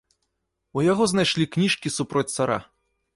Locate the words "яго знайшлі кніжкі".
0.91-1.91